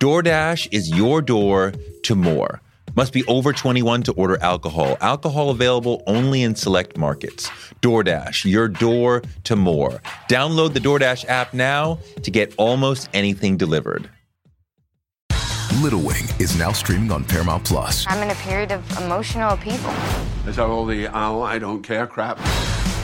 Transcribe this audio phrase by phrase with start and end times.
[0.00, 1.72] DoorDash is your door
[2.04, 2.60] to more.
[2.94, 4.96] Must be over 21 to order alcohol.
[5.00, 7.48] Alcohol available only in select markets.
[7.82, 10.00] DoorDash, your door to more.
[10.28, 14.08] Download the DoorDash app now to get almost anything delivered.
[15.82, 18.06] Little Wing is now streaming on Paramount Plus.
[18.08, 19.92] I'm in a period of emotional upheaval.
[20.46, 22.38] Is that all the oh, I don't care crap?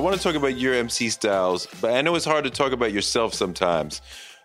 [0.00, 2.72] I want to talk about your MC styles, but I know it's hard to talk
[2.72, 4.00] about yourself sometimes.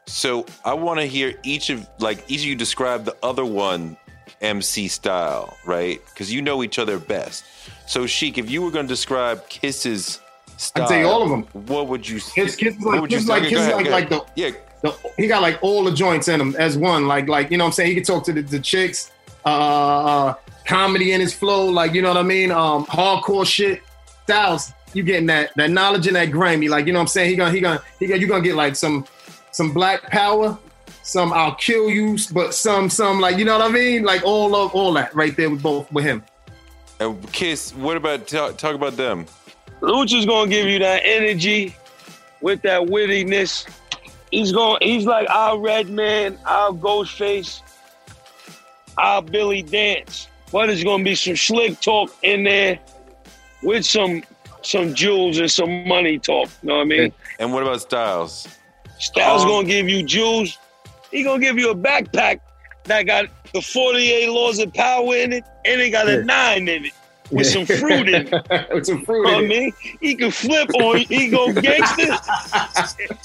[0.06, 3.96] So I want to hear each of like each of you describe the other one
[4.42, 6.02] MC style, right?
[6.08, 7.46] Because you know each other best.
[7.88, 10.20] So Sheek, if you were going to describe Kiss's
[10.58, 11.44] style, I'd say all of them.
[11.68, 12.20] What would you?
[12.20, 13.34] Kiss, kisses like, would you kiss is say?
[13.34, 14.52] like, Okay, kiss ahead, like, like the, yeah.
[14.82, 17.08] the, he got like all the joints in him as one.
[17.08, 17.92] Like, like you know what I'm saying?
[17.92, 19.10] He could talk to the, the chicks,
[19.46, 20.34] uh, uh,
[20.66, 22.52] comedy in his flow, like, you know what I mean?
[22.52, 23.82] Um, hardcore shit.
[24.26, 27.30] Styles, you getting that that knowledge and that grimy, like, you know what I'm saying?
[27.30, 29.06] He gonna, he gonna, he gonna, you gonna get like some,
[29.52, 30.58] some black power,
[31.04, 34.04] some I'll kill you, but some, some like, you know what I mean?
[34.04, 36.24] Like all of, all that right there with both, with him.
[37.00, 39.26] And Kiss, what about talk, talk about them?
[39.82, 41.76] Louch's gonna give you that energy
[42.42, 43.68] with that wittiness.
[44.32, 47.62] He's going he's like our Redman, our Ghostface,
[48.98, 50.28] our Billy Danze.
[50.52, 52.80] But there's gonna be some slick talk in there
[53.62, 54.24] with some
[54.66, 56.50] some jewels and some money talk.
[56.64, 57.14] You know what I mean?
[57.40, 58.48] And what about Styles?
[59.00, 60.58] Styles Um, gonna give you jewels.
[61.12, 62.40] He gonna give you a backpack
[62.86, 66.86] that got the 48 laws of power in it, and it got a nine in
[66.86, 66.92] it
[67.32, 68.70] with some fruit in it.
[68.74, 69.60] with some fruit You know what I in it.
[69.60, 69.74] mean?
[70.02, 72.08] He can flip on he go gangster.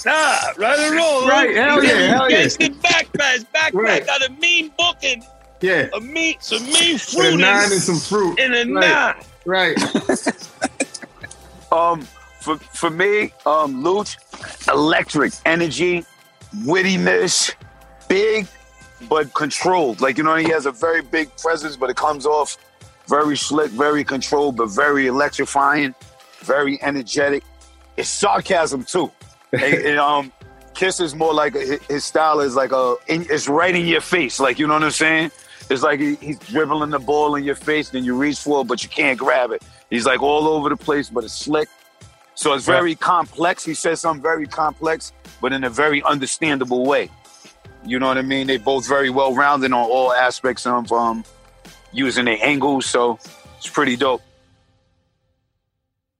[0.05, 1.27] nah, right or wrong.
[1.27, 2.37] Right, hell He yeah, got hell yeah.
[2.39, 4.05] Gangster backpack, backpack Right.
[4.05, 5.23] got a mean booking,
[5.61, 5.87] Yeah.
[5.93, 8.39] a mean, some mean With fruit a nine and some fruit.
[8.39, 8.67] in a Right.
[8.67, 9.15] nine.
[9.45, 9.77] Right.
[11.71, 12.01] Um,
[12.39, 14.17] for for me, um, Louch,
[14.67, 16.05] electric energy,
[16.63, 17.53] wittiness,
[18.07, 18.47] big
[19.09, 20.01] but controlled.
[20.01, 22.57] Like you know, he has a very big presence, but it comes off
[23.07, 25.93] very slick, very controlled, but very electrifying,
[26.39, 27.43] very energetic.
[27.97, 29.11] It's sarcasm too.
[29.51, 30.31] and, and, um,
[30.73, 34.39] Kiss is more like a, his style is like a it's right in your face.
[34.39, 35.31] Like you know what I'm saying?
[35.69, 38.67] It's like he, he's dribbling the ball in your face, then you reach for it,
[38.67, 39.61] but you can't grab it.
[39.91, 41.69] He's like all over the place, but it's slick.
[42.33, 43.63] So it's very complex.
[43.63, 47.11] He says something very complex, but in a very understandable way.
[47.85, 48.47] You know what I mean?
[48.47, 51.25] They both very well rounded on all aspects of um,
[51.91, 52.85] using their angles.
[52.85, 53.19] So
[53.57, 54.21] it's pretty dope.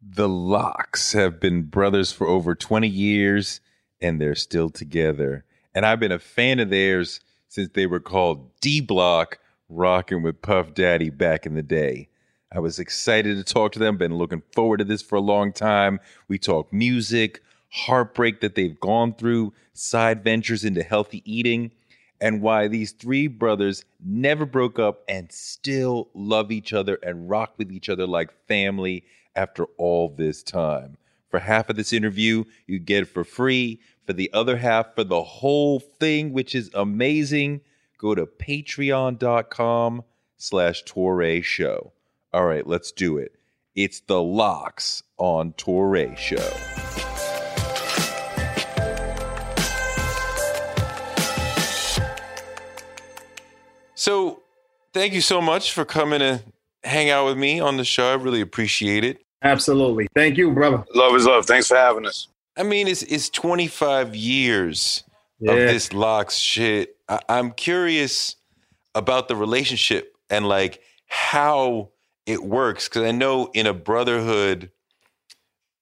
[0.02, 3.62] The Lox have been brothers for over 20 years
[4.02, 5.46] and they're still together.
[5.74, 9.40] And I've been a fan of theirs since they were called D Block,
[9.70, 12.10] rocking with Puff Daddy back in the day.
[12.54, 15.54] I was excited to talk to them, been looking forward to this for a long
[15.54, 16.02] time.
[16.28, 21.72] We talk music, heartbreak that they've gone through, side ventures into healthy eating,
[22.20, 27.54] and why these three brothers never broke up and still love each other and rock
[27.58, 30.98] with each other like family after all this time.
[31.30, 33.80] For half of this interview, you get it for free.
[34.06, 37.62] For the other half, for the whole thing, which is amazing,
[37.98, 40.04] go to patreon.com
[40.38, 40.84] slash
[41.44, 41.94] Show.
[42.34, 43.34] All right, let's do it.
[43.76, 46.50] It's the Lox on Toure Show.
[53.96, 54.42] So,
[54.94, 56.42] thank you so much for coming to
[56.84, 58.12] hang out with me on the show.
[58.12, 59.24] I really appreciate it.
[59.44, 60.08] Absolutely.
[60.16, 60.84] Thank you, brother.
[60.96, 61.46] Love is love.
[61.46, 62.28] Thanks for having us.
[62.58, 65.04] I mean, it's it's 25 years
[65.40, 65.52] Yeah.
[65.54, 66.96] of this Lox shit.
[67.10, 68.36] I, I'm curious.
[68.94, 71.88] about the relationship and like how
[72.32, 74.72] it works because I know in a brotherhood,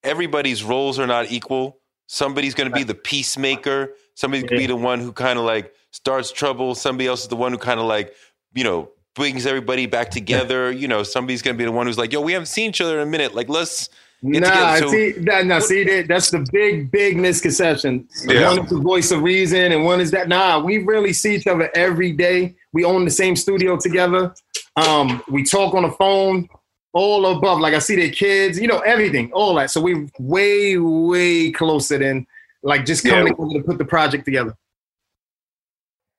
[0.03, 1.77] everybody's roles are not equal.
[2.07, 3.93] Somebody's going to be the peacemaker.
[4.15, 6.75] Somebody's going to be the one who kind of like starts trouble.
[6.75, 8.13] Somebody else is the one who kind of like,
[8.53, 10.71] you know, brings everybody back together.
[10.71, 12.81] You know, somebody's going to be the one who's like, yo, we haven't seen each
[12.81, 13.35] other in a minute.
[13.35, 13.89] Like, let's
[14.23, 14.75] get Nah.
[14.77, 18.07] So, see, that, nah, see that, that's the big, big misconception.
[18.25, 18.49] Yeah.
[18.49, 20.27] One is the voice of reason, and one is that.
[20.27, 22.55] Nah, we really see each other every day.
[22.73, 24.33] We own the same studio together.
[24.75, 26.47] Um, we talk on the phone,
[26.93, 27.59] all above.
[27.59, 29.71] Like I see their kids, you know, everything, all that.
[29.71, 32.25] So we way, way closer than
[32.63, 33.11] like just Yeah.
[33.11, 34.55] coming together to put the project together.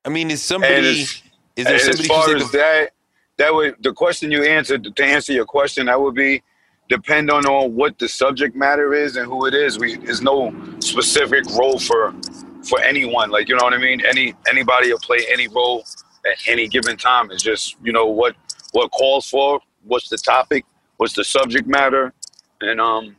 [0.04, 1.22] I mean, is somebody, as,
[1.56, 2.90] is there and somebody as far as like, that,
[3.38, 6.42] that would the question you answered to answer your question, that would be
[6.88, 9.78] depend on on what the subject matter is and who it is.
[9.78, 12.14] We there's no specific role for
[12.68, 13.30] for anyone.
[13.30, 14.02] Like you know what I mean.
[14.04, 15.84] Any anybody will play any role
[16.26, 17.30] at any given time.
[17.30, 18.34] It's just you know what
[18.72, 20.64] what calls for, what's the topic,
[20.98, 22.12] what's the subject matter,
[22.60, 23.16] and um,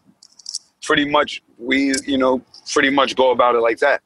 [0.81, 4.01] pretty much we you know pretty much go about it like that.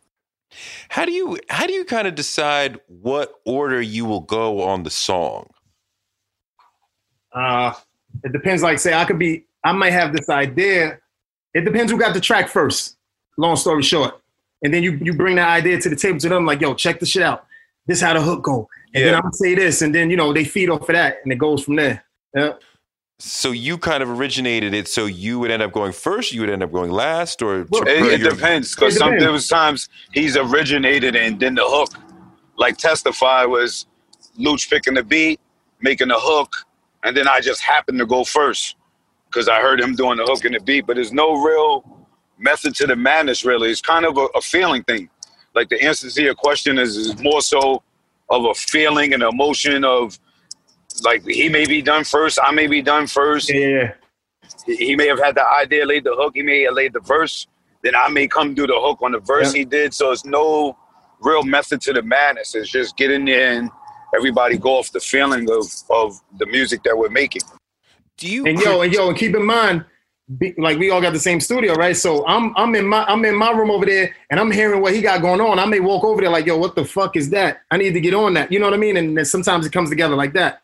[0.90, 4.84] how do you, how do you kind of decide what order you will go on
[4.84, 5.50] the song?
[7.34, 7.74] Uh,
[8.24, 8.64] it depends.
[8.64, 11.00] Like, say, I could be, I might have this idea.
[11.54, 12.98] It depends who got the track first.
[13.38, 14.22] Long story short,
[14.64, 17.02] and then you you bring that idea to the table to them, like, yo, check
[17.02, 17.46] this shit out.
[17.86, 20.34] This how the hook go, and then I'm gonna say this, and then you know
[20.34, 22.04] they feed off of that, and it goes from there.
[22.36, 22.54] Yeah.
[23.20, 24.88] So you kind of originated it.
[24.90, 26.34] So you would end up going first.
[26.34, 29.18] You would end up going last, or Well, It, it your- depends because It some
[29.20, 31.94] there was times he's originated and then the hook,
[32.58, 33.86] like Testify was
[34.38, 35.40] Louch picking the beat,
[35.82, 36.54] making the hook,
[37.04, 38.76] and then I just happened to go first
[39.28, 40.86] because I heard him doing the hook and the beat.
[40.86, 42.08] But there's no real
[42.38, 43.46] method to the madness.
[43.46, 45.10] Really, it's kind of a, a feeling thing.
[45.54, 47.82] Like the answer to your question is, is more so
[48.30, 50.18] of a feeling and emotion of
[51.04, 53.92] like he may be done first, I may be done first Yeah, yeah,
[54.68, 54.76] yeah.
[54.78, 57.48] he may have had the idea, laid the hook, he may have laid the verse,
[57.84, 59.60] then I may come do the hook on the verse Yeah.
[59.60, 59.94] he did.
[59.94, 60.78] So it's no
[61.22, 62.56] real method to the madness.
[62.56, 63.70] It's just getting in
[64.16, 67.42] everybody go off the feeling of of the music that we're making.
[68.18, 68.46] do you?
[68.46, 69.84] And yo, and yo, and keep in mind,
[70.38, 71.96] be, like we all got the same studio, right?
[71.96, 74.94] So I'm I'm in my I'm in my room over there, and I'm hearing what
[74.94, 75.60] he got going on.
[75.60, 77.62] I may walk over there like, yo, what the fuck is that?
[77.72, 78.52] I need to get on that.
[78.52, 78.98] You know what I mean?
[78.98, 80.62] And then sometimes it comes together like that.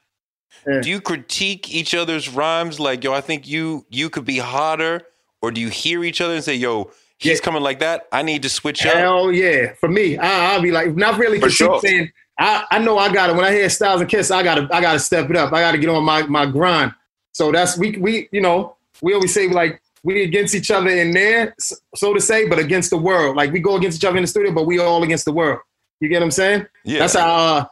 [0.81, 2.79] do you critique each other's rhymes?
[2.79, 5.01] Like, yo, I think you you could be hotter,
[5.41, 7.43] or do you hear each other and say, yo, he's Yeah.
[7.45, 8.07] coming like that.
[8.11, 8.95] I need to switch up.
[8.95, 9.73] Hell yeah.
[9.79, 11.79] For me, I, I'll be like, not really For critique sure.
[11.81, 13.35] saying, I, I know I got it.
[13.35, 15.53] When I hear Styles and Kiss, I gotta I gotta step it up.
[15.53, 16.93] I gotta get on my my grind.
[17.33, 21.11] So that's we we you know we always say like we against each other in
[21.11, 23.35] there, so, so to say, but against the world.
[23.35, 25.59] Like we go against each other in the studio, but we all against the world.
[25.99, 26.65] You get what I'm saying?
[26.83, 26.99] Yeah.
[26.99, 27.65] That's how uh,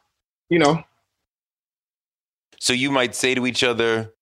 [0.49, 0.83] you know.
[2.59, 4.13] so you might say to each other,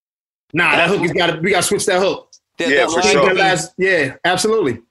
[0.53, 2.29] Nah, that hook is got to we got to switch that hook.
[2.57, 3.21] that, Yeah, that for sure.
[3.21, 4.81] could That be- last- yeah, absolutely.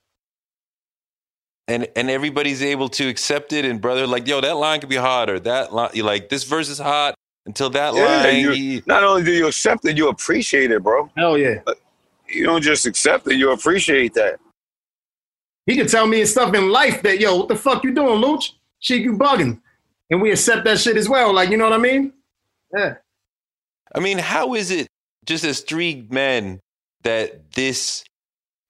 [1.69, 3.65] and and everybody's able to accept it.
[3.65, 5.41] And brother, like, yo, that line could be hotter.
[5.41, 7.15] That line, you like this verse is hot
[7.47, 8.37] until that Yeah, line.
[8.41, 11.11] you- he- Not only do you accept it, you appreciate it, bro.
[11.17, 11.61] Hell yeah.
[12.29, 14.39] You don't just accept it, you appreciate that.
[15.67, 18.21] He could tell me and stuff in life that, yo, what the fuck you doing,
[18.21, 18.57] Louch?
[18.79, 19.61] Shit, you bugging.
[20.11, 21.35] And we accept that shit as well.
[21.35, 22.13] Like, you know what I mean?
[22.73, 22.95] Yeah.
[23.95, 24.87] I mean, how is it
[25.25, 26.61] just as three men
[27.03, 28.05] that this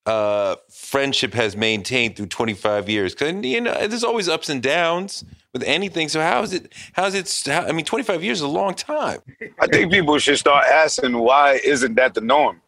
[0.06, 3.14] uh, friendship has maintained through 25 years?
[3.14, 6.08] Because you know, there's always ups and downs with anything.
[6.08, 6.72] So how is it?
[6.92, 7.42] How's it?
[7.46, 9.20] How, I mean, 25 years is a long time.
[9.60, 12.62] I think people should start asking why isn't that the norm?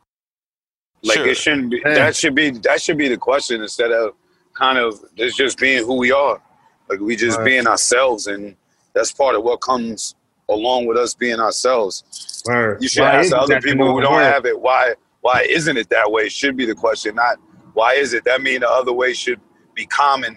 [1.05, 1.27] Like Sure.
[1.29, 1.83] it shouldn't be.
[1.85, 1.95] Yeah.
[1.95, 2.51] That should be.
[2.51, 4.15] That should be the question instead of
[4.55, 6.41] kind of it's just being who we are.
[6.89, 7.45] Like we just Right.
[7.45, 8.57] being ourselves, and
[8.95, 10.15] that's part of what comes
[10.49, 12.43] along with us being ourselves.
[12.47, 12.83] Word.
[12.83, 14.23] You should Why ask other people who don't Word.
[14.23, 14.95] have it why.
[15.21, 16.29] Why isn't it that way?
[16.29, 17.37] Should be the question, not
[17.75, 18.25] why is it.
[18.25, 19.41] That mean the other way should
[19.75, 20.37] be common.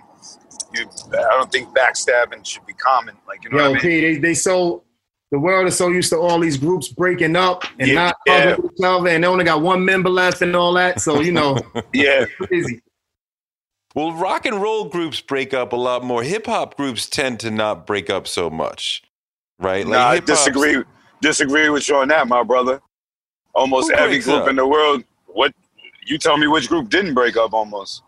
[0.75, 3.15] You, I don't think backstabbing should be common.
[3.27, 4.01] Like you know Yo, what I mean?
[4.01, 4.83] P, they, they so
[5.31, 8.55] the world is so used to all these groups breaking up and Yeah, not yeah.
[8.55, 11.01] fucking each other, and they only got one member left and all that.
[11.01, 11.57] So you know,
[11.93, 12.25] Yeah.
[12.37, 12.81] crazy.
[13.95, 16.23] Well, rock and roll groups break up a lot more.
[16.23, 19.03] Hip hop groups tend to not break up so much,
[19.59, 19.85] right?
[19.85, 20.83] nah, I disagree.
[21.21, 22.81] Disagree with you on that, my brother.
[23.53, 24.47] Almost every group up?
[24.49, 25.03] in the world.
[25.27, 25.53] What
[26.05, 26.47] you tell me?
[26.47, 27.53] Which group didn't break up?
[27.53, 28.01] Almost.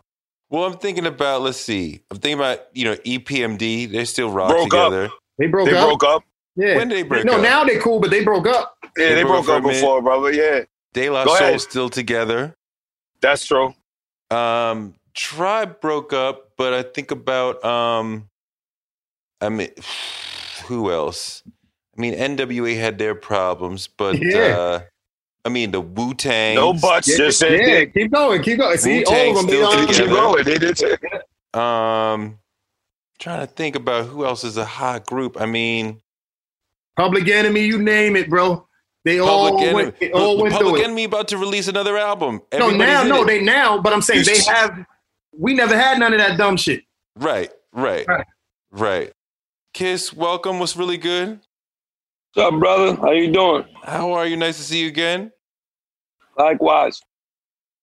[0.50, 1.42] Well, I'm thinking about.
[1.42, 2.02] Let's see.
[2.12, 3.92] I'm thinking about you know EPMD.
[3.92, 4.92] They still rock Broke up.
[4.92, 5.10] together.
[5.38, 5.86] They broke They up.
[5.86, 6.24] broke up.
[6.56, 6.76] Yeah.
[6.78, 7.42] When did they break no, up?
[7.42, 8.76] now they cool, but they broke up.
[8.98, 9.82] Yeah, They they, broke broke up a minute.
[9.82, 10.32] before, brother.
[10.32, 10.62] Yeah,
[10.94, 11.62] De La Go Soul ahead.
[11.62, 12.56] still together.
[13.22, 13.74] that's true.
[14.30, 18.30] Um, Tribe broke up, but I think about um,
[19.42, 19.70] I mean,
[20.66, 21.44] who else?
[21.98, 24.40] I mean, NWA had their problems, but Yeah.
[24.58, 24.80] uh,
[25.46, 26.56] I mean, the Wu Tang.
[26.56, 27.08] No buts.
[27.08, 28.78] Yeah, just said yeah, keep going, keep going.
[28.78, 30.44] See, all Wu-Tang of them, they still Keep going.
[30.46, 30.98] They did say
[31.54, 32.40] Um,
[33.20, 35.40] trying to think about who else is a hot group.
[35.42, 36.00] I mean,
[36.96, 38.68] Public Enemy, you name it, bro.
[39.06, 39.74] They Public all Enemy.
[39.74, 40.86] went, they all Look, went Public through it.
[40.86, 42.42] Enemy about to release another album.
[42.54, 43.28] No, now, no, it.
[43.28, 44.86] they now, but I'm saying they have.
[45.38, 46.84] We never had none of that dumb shit.
[47.16, 48.26] Right, right, Right.
[48.72, 49.12] right.
[49.74, 50.60] Kiss, welcome.
[50.60, 51.40] Was really good.
[52.34, 52.96] What's up, brother?
[52.96, 53.66] How you doing?
[53.84, 54.38] How are you?
[54.38, 55.32] Nice to see you again.
[56.38, 57.02] Likewise.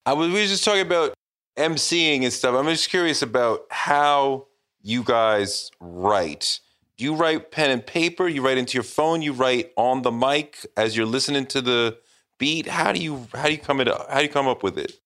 [0.07, 1.14] I was we were just talking about
[1.59, 2.55] emceeing and stuff.
[2.55, 4.47] I'm just curious about how
[4.83, 6.61] you guys write.
[7.00, 8.28] Do you write pen and paper?
[8.28, 9.23] You write into your phone?
[9.23, 11.97] You write on the mic as you're listening to the
[12.38, 12.66] beat?
[12.66, 14.11] How do you how do you come it up?
[14.11, 15.00] how do you come up with it?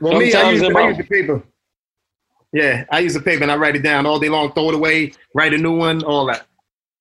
[0.00, 1.40] Well, me, I use, in I my- use the paper.
[2.52, 4.74] Yeah, I use the paper and I write it down all day long, throw it
[4.74, 6.48] away, write a new one, all that.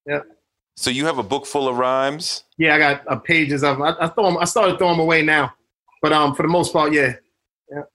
[0.05, 0.19] Yeah.
[0.75, 2.43] So you have a book full of rhymes?
[2.59, 3.81] Yeah, I got uh, pages of them.
[3.81, 4.38] I, I throw them.
[4.38, 5.55] I started throwing them away now,
[6.03, 7.15] but um, for the most part, yeah.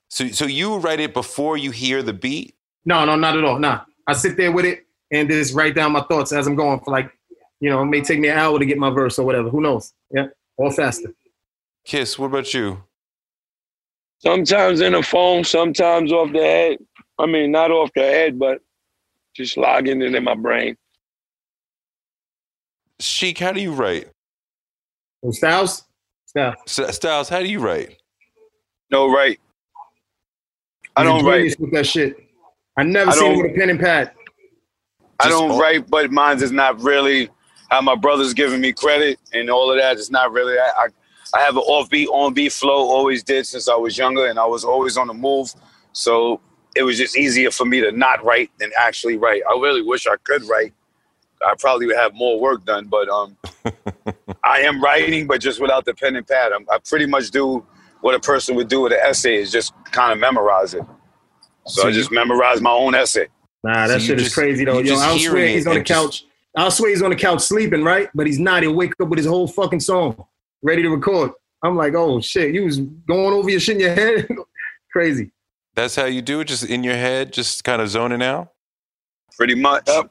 [0.08, 2.56] So so you write it before you hear the beat?
[2.84, 3.60] No, no, not at all.
[3.60, 6.80] Nah, I sit there with it and just write down my thoughts as I'm going
[6.80, 7.10] for like,
[7.60, 9.48] you know, it may take me an hour to get my verse or whatever.
[9.50, 9.92] Who knows?
[10.10, 10.26] Yeah,
[10.56, 11.12] or faster.
[11.84, 12.82] Kiss, what about you?
[14.18, 16.78] Sometimes in the phone, sometimes off the head.
[17.18, 18.60] I mean, not off the head, but
[19.34, 20.76] just logging it in my brain.
[22.98, 24.08] Sheek, how do you write?
[25.22, 25.84] Well, Styles,
[26.26, 26.56] Styles.
[26.66, 27.96] S- Styles, how do you write?
[28.90, 29.38] no right.
[30.96, 31.58] I don't write.
[31.60, 32.16] with that shit.
[32.76, 34.12] I never I seen him with a pen and pad.
[35.18, 37.28] I Just don't all- write, but mine is not really
[37.70, 39.96] how my brother's giving me credit and all of that.
[39.98, 40.58] It's not really.
[40.58, 40.70] I
[41.34, 42.88] I, I have an offbeat, on beat flow.
[42.88, 45.52] Always did since I was younger, and I was always on the move.
[45.92, 46.40] So
[46.74, 49.42] it was just easier for me to not write than actually write.
[49.48, 50.72] I really wish I could write.
[51.46, 53.36] I probably would have more work done, but um,
[54.44, 56.52] I am writing, but just without the pen and pad.
[56.52, 57.64] I'm, I pretty much do
[58.02, 60.82] what a person would do with an essay is just kind of memorize it.
[61.66, 63.28] So, So I you- just memorize my own essay.
[63.62, 64.78] Nah, that you shit is just- crazy though.
[64.78, 66.24] you Yo, I'll swear he's on the and just- couch.
[66.56, 68.08] I'll swear he's on the couch sleeping, right?
[68.14, 68.62] But he's not.
[68.62, 70.24] He'll wake up with his whole fucking song
[70.62, 71.32] ready to record.
[71.62, 74.28] I'm like, oh shit, you was going over your shit in your head.
[74.92, 75.30] crazy.
[75.76, 78.48] That's how you do it, just in your head, just kind of zoning out?
[79.36, 79.84] Pretty much.
[79.86, 80.10] Yep.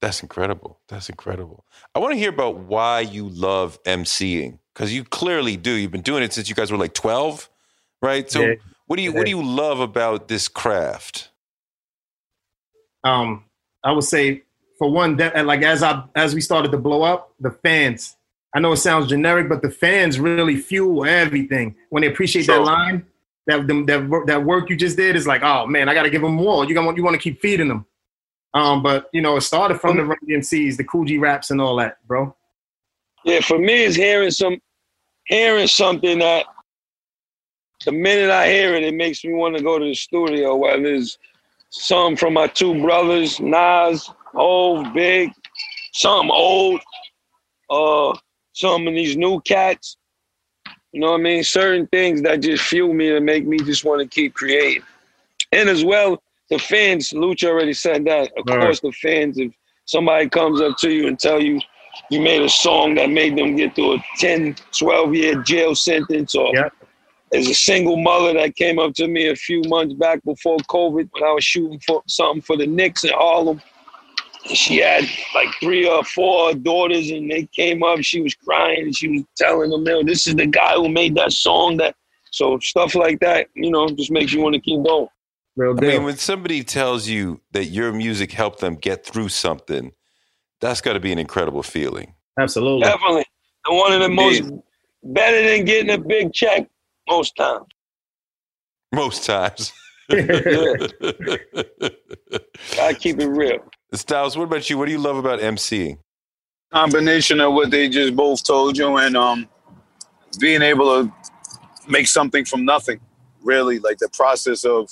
[0.00, 0.80] That's incredible.
[0.88, 1.64] That's incredible.
[1.94, 5.72] I want to hear about why you love emceeing because you clearly do.
[5.72, 7.48] You've been doing it since you guys were like 12,
[8.02, 8.30] right?
[8.30, 8.54] So Yeah.
[8.86, 11.30] What do you what do you love about this craft?
[13.04, 13.44] Um,
[13.84, 14.42] I would say
[14.78, 18.16] for one, that like as I as we started to blow up, the fans.
[18.54, 22.56] I know it sounds generic, but the fans really fuel everything when they appreciate Sure.
[22.56, 23.06] that line.
[23.48, 26.10] That that work- that work you just did is like, oh man, I got to
[26.10, 26.64] give them more.
[26.64, 27.86] You want you want to keep feeding them.
[28.54, 31.60] Um, but you know, it started from the Run DMCs, the Kool G Raps, and
[31.60, 32.34] all that, bro.
[33.24, 34.58] Yeah, for me, it's hearing some,
[35.26, 36.46] hearing something that
[37.84, 40.56] the minute I hear it, it makes me want to go to the studio.
[40.56, 41.18] Whether it's
[41.70, 45.32] some from my two brothers, Nas, old, big,
[45.92, 46.80] some old,
[47.70, 48.16] uh,
[48.52, 49.96] some of these new cats.
[50.92, 51.44] You know what I mean?
[51.44, 54.82] Certain things that just fuel me and make me just want to keep creating.
[55.52, 58.32] And as well, the fans, Louch already said that.
[58.38, 59.52] Of course, the fans, if
[59.84, 61.60] somebody comes up to you and tell you
[62.10, 66.34] you made a song that made them get through a 10, 12 year jail sentence
[66.34, 66.72] or Yep.
[67.30, 71.08] There's a single mother that came up to me a few months back before COVID
[71.10, 73.60] when I was shooting for something for the Knicks in Harlem.
[74.48, 75.04] And she had
[75.34, 79.22] like three or four daughters and they came up, she was crying and she was
[79.36, 81.96] telling them, "Yo, this is the guy who made that song that
[82.30, 85.08] so stuff like that, you know, just makes you want to keep going.
[85.56, 89.92] Real I mean, when somebody tells you that your music helped them get through something,
[90.60, 92.14] that's got to be an incredible feeling.
[92.38, 92.82] Absolutely.
[92.82, 93.24] Definitely.
[93.66, 94.50] And one of the most
[95.02, 96.68] better than getting a big check
[97.08, 97.66] most times.
[98.94, 99.72] Most times.
[100.10, 100.16] I
[102.98, 103.58] keep it real.
[103.92, 104.78] Styles, what about you?
[104.78, 105.98] What do you love about emceeing?
[106.72, 109.48] combination of what they just both told you and um,
[110.38, 111.12] being able to
[111.88, 113.00] make something from nothing.
[113.42, 114.90] Really, like the process of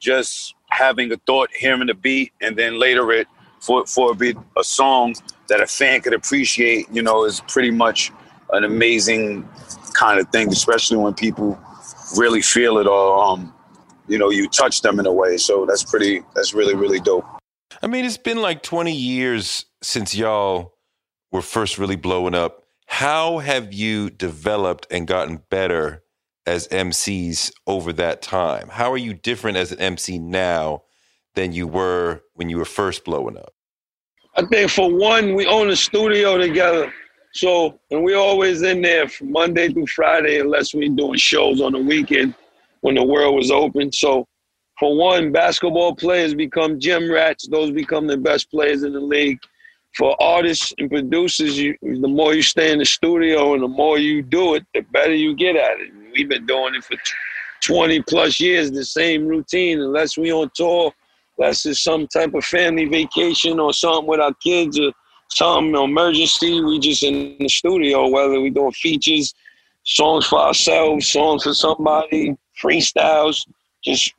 [0.00, 3.28] just having a thought, hearing the beat, and then later it
[3.60, 5.14] for for a beat a song
[5.48, 6.86] that a fan could appreciate.
[6.90, 8.10] You know, is pretty much
[8.52, 9.48] an amazing
[9.92, 11.58] kind of thing, especially when people
[12.16, 13.54] really feel it or um,
[14.08, 15.36] you know, you touch them in a way.
[15.36, 16.22] So that's pretty.
[16.34, 17.24] That's really really dope.
[17.82, 20.74] I mean, it's been like 20 years since y'all
[21.30, 22.62] were first really blowing up.
[22.86, 26.02] How have you developed and gotten better
[26.46, 28.68] as MCs over that time?
[28.68, 30.82] How are you different as an MC now
[31.34, 33.54] than you were when you were first blowing up?
[34.36, 36.92] I think for one, we own a studio together.
[37.34, 41.72] So, and we're always in there from Monday through Friday, unless we're doing shows on
[41.72, 42.34] the weekend
[42.82, 43.90] when the world was open.
[43.90, 44.26] So,
[44.78, 47.46] for one, basketball players become gym rats.
[47.48, 49.38] Those become the best players in the league.
[49.96, 53.98] For artists and producers, you, the more you stay in the studio and the more
[53.98, 55.90] you do it, the better you get at it.
[56.14, 56.96] We've been doing it for
[57.62, 60.92] 20 plus years, the same routine, unless we on tour,
[61.38, 64.92] unless it's some type of family vacation or something with our kids or
[65.36, 66.60] some emergency.
[66.60, 69.34] We just in the studio, whether we doing features,
[69.84, 73.46] songs for ourselves, songs for somebody, freestyles,
[73.82, 74.12] just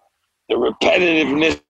[0.49, 1.61] the repetitiveness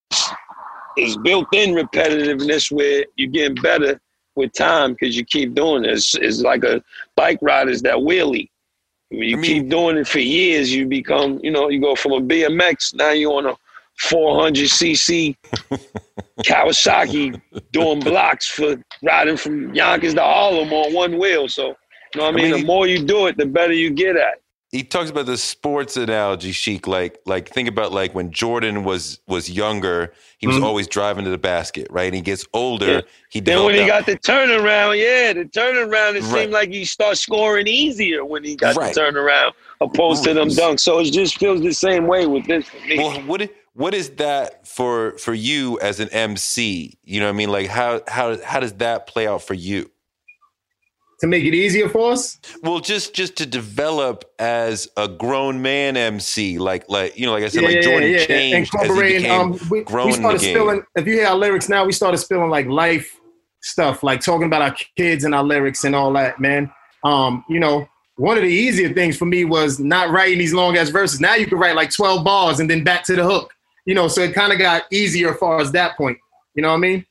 [0.98, 4.00] is built-in repetitiveness where you're getting better
[4.36, 6.16] with time because you keep doing this.
[6.16, 6.84] It's, it's like a
[7.16, 8.50] bike rider's that wheelie.
[9.10, 11.96] When you I mean- keep doing it for years, you become, you know, you go
[11.96, 13.56] from a BMX, now you're on a
[14.02, 15.36] 400cc
[16.44, 17.40] Kawasaki
[17.72, 21.48] doing blocks for riding from Yonkers to Harlem on one wheel.
[21.48, 21.74] So, you
[22.22, 22.52] know what I mean?
[22.52, 24.34] mean, the more you do it, the better you get at.
[24.34, 24.44] it.
[24.72, 29.20] he talks about the sports analogy Sheek like like think about like when jordan was
[29.28, 32.96] was younger he was always driving to the basket right and he gets older Mm-hmm.
[32.96, 33.30] Yeah.
[33.30, 36.42] he Then when he developed got the turnaround, yeah, the turnaround, it Right.
[36.42, 38.94] seemed like he started scoring easier when he got Right.
[38.94, 40.82] the turnaround opposed to them dunks.
[40.82, 42.98] So it just feels the same way with this for me.
[42.98, 47.34] well what i- what is that for for you as an mc you know what
[47.34, 49.89] i mean like how how how does that play out for you
[51.22, 52.38] To make it easier for us.
[52.62, 57.44] well just just to develop as a grown man mc like like you know like
[57.44, 58.25] i said Yeah, like jordan yeah, yeah.
[58.25, 60.84] changed as he became um, we, grown we started spilling.
[60.96, 63.20] If you hear our lyrics now, we started spilling like life
[63.62, 66.70] stuff, like talking about our kids and our lyrics and all that, man.
[67.06, 67.88] Um, you know,
[68.18, 71.20] one of the easier things for me was not writing these long ass verses.
[71.22, 73.53] Now you can write like 12 bars and then back to the hook.
[73.86, 76.18] You know, so it kind of got easier as far as that point.
[76.56, 77.06] You know what I mean?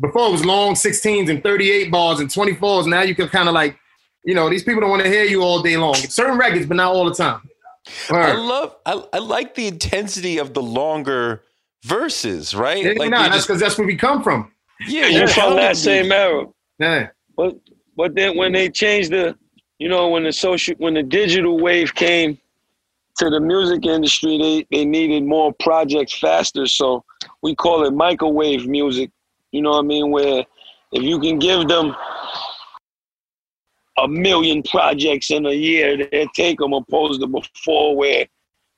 [0.00, 2.86] Before it was long 16s and 38 balls and 24s.
[2.86, 3.78] Now you can kind of like,
[4.24, 5.94] you know, these people don't want to hear you all day long.
[5.94, 7.42] Certain records, but not all the time.
[8.10, 11.42] I love I, I like the intensity of the longer
[11.84, 12.82] verses, right?
[12.84, 14.52] Yeah, like nah, you that's just- because that's where we come from.
[14.86, 16.46] yeah, You're from that same era.
[16.78, 17.08] Yeah.
[17.36, 17.56] But
[17.96, 19.36] but then when they changed the,
[19.78, 22.38] you know, when the social when the digital wave came
[23.20, 26.66] to the music industry, they they needed more projects faster.
[26.66, 27.04] So
[27.42, 29.10] we call it microwave music.
[29.52, 30.10] You know what I mean?
[30.10, 30.44] Where
[30.92, 31.94] if you can give them
[33.98, 38.26] a million projects in a year, they'll take them opposed to before where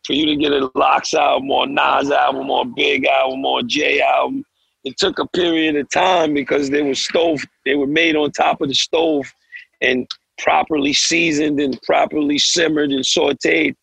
[0.04, 4.00] for you to get a Lox album or Nas album or Big album or J
[4.00, 4.44] album,
[4.84, 8.60] it took a period of time because they were stove, they were made on top
[8.60, 9.32] of the stove
[9.80, 13.76] and properly seasoned and properly simmered and sauteed.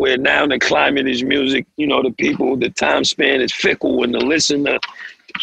[0.00, 4.02] Where now the climate is music, you know, the people, the time span is fickle
[4.02, 4.78] and the listener,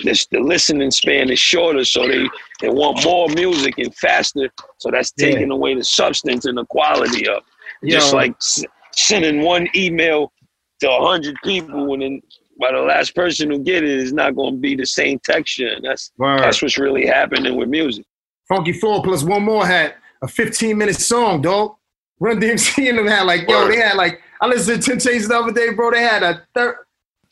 [0.03, 2.27] this, the listening span is shorter, so they,
[2.61, 4.49] they want more music and faster.
[4.79, 5.27] So that's Yeah.
[5.29, 7.43] taking away the substance and the quality of
[7.83, 7.91] it.
[7.91, 8.63] Just like s-
[8.95, 10.31] sending one email
[10.79, 12.21] to a hundred people and then
[12.59, 15.67] by the last person who get it is not going to be the same texture.
[15.67, 16.39] And that's Word.
[16.39, 18.05] that's what's really happening with music.
[18.49, 19.93] Funky Four plus one more had
[20.23, 21.75] a 15 minute song, dog.
[22.19, 25.37] Run DMC and them had like, yo, they had like, I listened to Temptations the
[25.37, 25.91] other day, bro.
[25.91, 26.75] They had a third.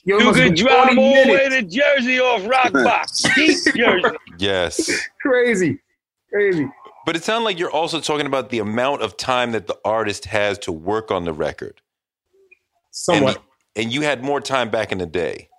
[0.04, 2.74] Yo, it You must have could been drive all the way to Jersey off Rock
[2.74, 3.82] Box, Jersey.
[4.38, 4.92] Yes.
[5.22, 5.80] Crazy.
[6.32, 6.70] Crazy.
[7.06, 10.26] But it sounds like you're also talking about the amount of time that the artist
[10.26, 11.82] has to work on the record.
[12.92, 13.38] Somewhat.
[13.76, 15.50] And, and you had more time back in the day.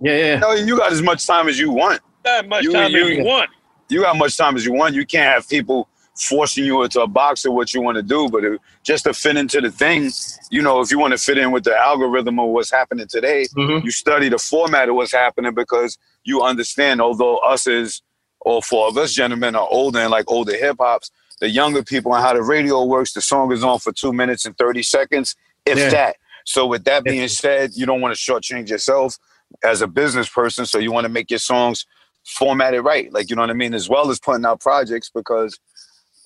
[0.00, 0.38] yeah, yeah.
[0.38, 2.00] No, you got as much time as you want.
[2.24, 3.50] Not much You- time you- as you want.
[3.90, 4.94] You got much time as you want.
[4.94, 8.28] You can't have people forcing you into a box of what you want to do.
[8.28, 10.10] But it, just to fit into the thing,
[10.50, 13.46] you know, if you want to fit in with the algorithm of what's happening today,
[13.56, 13.84] Mhm.
[13.84, 17.00] you study the format of what's happening because you understand.
[17.00, 18.02] Although us as,
[18.40, 22.14] or for of us gentlemen are older and like older hip hops, the younger people
[22.14, 25.36] and how the radio works, the song is on for two minutes and thirty seconds,
[25.66, 25.90] if Yeah.
[25.90, 26.16] that.
[26.44, 29.16] So with that being said, you don't want to shortchange yourself
[29.62, 30.64] as a business person.
[30.66, 31.84] So you want to make your songs
[32.24, 35.58] formatted right, like you know what I mean, as well as putting out projects because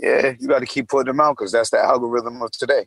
[0.00, 2.86] yeah, you got to keep putting them out because that's the algorithm of today.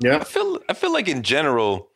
[0.00, 0.18] Yeah.
[0.18, 1.90] I feel I feel like in general,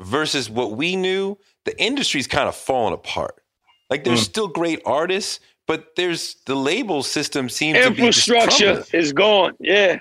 [0.00, 3.42] versus what we knew, the industry's kind of fallen apart.
[3.90, 4.24] Like there's Mm.
[4.30, 9.54] still great artists, but there's the label system seems to be Infrastructure is gone.
[9.60, 9.98] Yeah,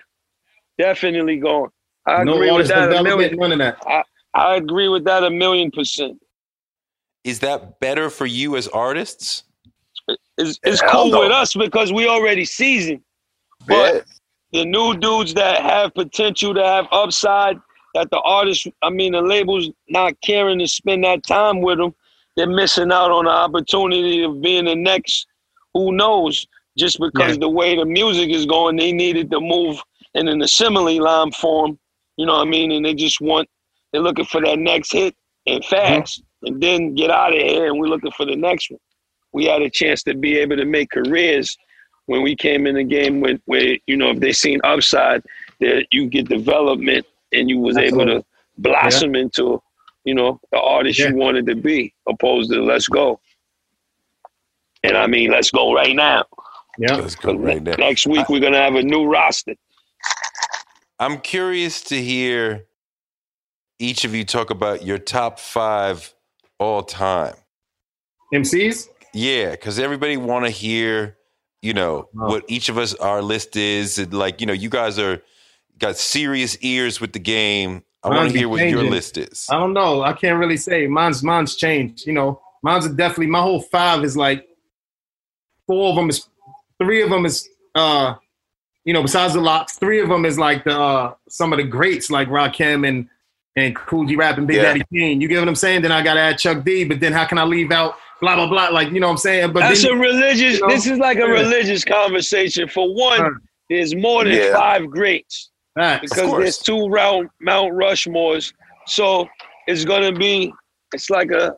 [0.78, 1.70] definitely gone.
[2.06, 3.36] I no agree with that a million.
[3.38, 3.78] none of that.
[3.88, 6.22] I, I agree with that a million percent.
[7.24, 9.44] Is that better for you as artists?
[10.38, 11.22] It's, it's cool no.
[11.22, 13.02] with us because we already seasoned.
[13.68, 14.06] But
[14.56, 17.58] the new dudes that have potential to have upside,
[17.94, 21.94] that the artists, I mean, the labels not caring to spend that time with them,
[22.36, 25.28] they're missing out on the opportunity of being the next.
[25.74, 26.48] Who knows?
[26.78, 27.42] Just because Yeah.
[27.42, 29.82] the way the music is going, they needed to move
[30.14, 31.80] in an assembly line form.
[32.18, 32.72] You know what I mean?
[32.72, 33.48] And they just want,
[33.92, 35.16] they're looking for that next hit
[35.46, 36.48] and fast, mm-hmm.
[36.48, 37.68] and then get out of here.
[37.68, 38.80] And we're looking for the next one.
[39.32, 41.58] We had a chance to be able to make careers
[42.08, 45.24] when we came in the game with where you know if they seen upside
[45.60, 48.24] that you get development and you was able to
[48.58, 49.62] blossom into
[50.04, 51.10] you know the artist Yeah.
[51.10, 53.20] you wanted to be opposed to let's go
[54.84, 56.26] and i mean let's go right now
[56.78, 56.96] Yeah.
[56.96, 57.76] Let's go right now.
[57.78, 59.56] next week we're gonna have a new roster
[60.98, 62.66] I'm curious to hear
[63.80, 66.14] each of you talk about your top five
[66.58, 67.36] all time.
[68.34, 68.88] MCs?
[69.14, 71.18] Yeah, because everybody want to hear,
[71.66, 72.28] you know, Wow.
[72.30, 73.98] what each of us our list is.
[73.98, 75.22] And like, you know, you guys are
[75.80, 77.84] got serious ears with the game.
[78.04, 79.48] I want to hear what your list is.
[79.50, 80.04] I don't know.
[80.04, 80.86] I can't really say.
[80.88, 82.06] Mine's mine's changed.
[82.06, 84.48] You know, mine's definitely my whole five is like
[85.68, 86.28] four of them is
[86.80, 88.14] three of them is uh
[88.84, 91.64] you know besides the Lox, three of them is like the uh some of the
[91.64, 93.10] greats like Rakim and
[93.56, 94.64] and Kool G Rap and Big Yeah.
[94.64, 95.20] Daddy Kane.
[95.22, 95.82] You get what I'm saying?
[95.82, 97.96] Then I gotta add Chuck D, but then how can I leave out
[98.26, 98.70] blah blah blah?
[98.70, 99.54] Like you know what I'm saying?
[99.54, 103.22] But that's then, a religious you know, this is like a religious conversation for one
[103.22, 103.32] Right.
[103.70, 104.54] there's more than Yeah.
[104.54, 106.02] five greats Facts.
[106.10, 108.52] because there's two round Mount Rushmores.
[108.88, 109.28] So
[109.68, 110.52] it's gonna be
[110.94, 111.56] it's like a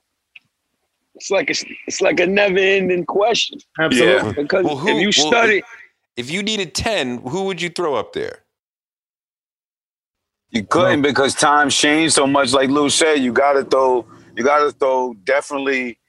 [1.15, 1.55] it's like a
[1.87, 4.33] it's like a never ending question absolutely.
[4.43, 5.63] because Well, who- if you well, study
[6.17, 8.43] If you needed 10, who would you throw up there?
[10.49, 12.53] You couldn't because times change so much.
[12.53, 15.99] Like Lou said, you gotta throw, you gotta throw definitely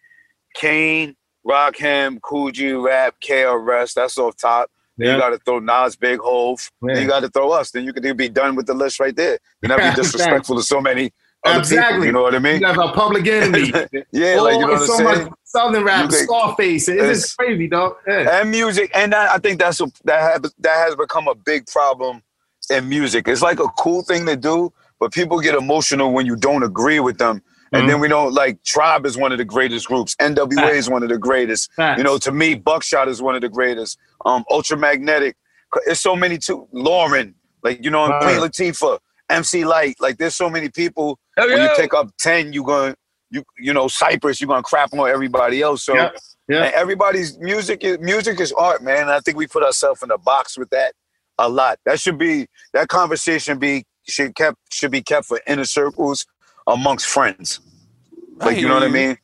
[0.59, 1.15] Kane,
[1.47, 3.95] Rakim, Kool G, Rap, KRS.
[3.95, 4.71] That's off top.
[4.97, 5.15] Then Yeah.
[5.15, 6.69] You gotta throw Nas, Big Hov.
[6.83, 7.71] Then you gotta throw us.
[7.71, 9.39] Then you could be done with the list right there.
[9.63, 11.13] You're not be disrespectful to so many
[11.47, 11.93] other Exactly.
[11.93, 12.07] people.
[12.07, 12.61] You know what I mean?
[12.61, 13.69] You have a public enemy.
[14.13, 15.25] yeah, like you oh, know Oh, what I'm so saying.
[15.25, 16.89] much Southern rap, could- Scarface.
[16.89, 17.95] It's It's- crazy, dog.
[18.09, 18.41] Yeah.
[18.41, 21.67] and music, and that, I think that's a, that has that has become a big
[21.69, 22.23] problem
[22.71, 23.29] in music.
[23.29, 26.99] It's like a cool thing to do, but people get emotional when you don't agree
[26.99, 27.41] with them.
[27.73, 27.89] And Mm-hmm.
[27.89, 30.15] then we don't like Tribe is one of the greatest groups.
[30.21, 31.71] NWA is one of the greatest.
[31.75, 31.99] Facts.
[31.99, 33.99] You know, to me, Buckshot is one of the greatest.
[34.25, 35.35] Um, Ultramagnetic.
[35.87, 36.67] It's so many too.
[36.75, 38.23] Lauryn, like you know, Right.
[38.23, 39.97] Queen Latifah, MC Lyte.
[40.01, 41.19] Like there's so many people.
[41.37, 42.95] When you take up ten, you going
[43.31, 44.41] you you know Cypress.
[44.41, 45.85] You're gonna crap on everybody else.
[45.85, 45.95] So.
[45.95, 46.11] Yeah.
[46.51, 46.71] Yeah.
[46.75, 49.03] Everybody's music is music is art, man.
[49.03, 50.95] And I think we put ourselves in a box with that
[51.37, 51.79] a lot.
[51.85, 56.25] That should be that conversation be should kept should be kept for inner circles
[56.69, 57.61] amongst friends.
[58.37, 59.19] Like you know what I mean?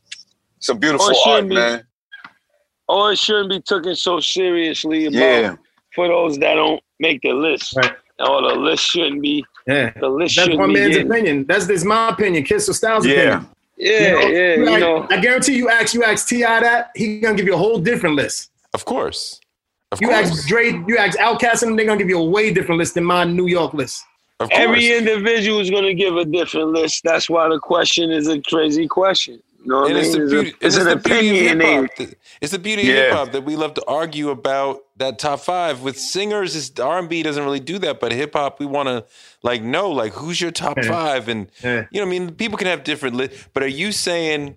[0.59, 1.55] It's a beautiful Or it art, shouldn't be.
[1.57, 1.87] man.
[2.89, 5.57] Or it shouldn't be taken so seriously about Yeah.
[5.95, 7.77] for those that don't make the list.
[7.77, 7.93] Right.
[8.21, 9.93] Or the list shouldn't be Yeah.
[9.99, 11.45] the list That's shouldn't one man's getting- opinion.
[11.47, 12.45] That's this my opinion.
[12.45, 13.15] Kiss or Styles' Yeah.
[13.15, 13.49] opinion.
[13.77, 15.07] Yeah, You know, yeah, you know.
[15.11, 18.15] I guarantee you ask you ask Ti that he gonna give you a whole different
[18.17, 18.51] list.
[18.73, 19.41] Of course.
[19.91, 20.31] Of You course.
[20.31, 23.05] ask Dre, you ask Outkast, and they're gonna give you a way different list than
[23.05, 24.03] my New York list.
[24.41, 24.61] Of course.
[24.61, 27.03] Every individual is going to give a different list.
[27.05, 29.41] That's why the question is a crazy question.
[29.63, 30.23] You know what and I it's mean?
[30.25, 31.61] It's, beauty, and it's it's an the beauty of opinion.
[31.61, 31.97] hip and hop.
[31.97, 32.95] that- It's the beauty of Yeah.
[33.05, 35.81] hip hop that we love to argue about that top five.
[35.81, 38.89] With singers, is R and B doesn't really do that, but hip hop we want
[38.89, 39.07] to
[39.43, 40.89] like know like who's your top Yeah.
[40.89, 41.87] five, and Yeah.
[41.91, 43.49] you know, I mean, people can have different lists.
[43.55, 44.57] But are you saying